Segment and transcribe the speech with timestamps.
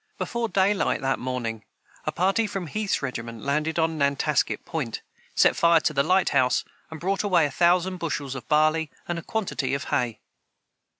[0.17, 1.63] Before daylight that morning,
[2.05, 5.03] a party from Heath's regiment landed on Nantasket point,
[5.35, 9.21] set fire to the lighthouse, and brought away a thousand bushels of barley and a
[9.21, 10.19] quantity of hay.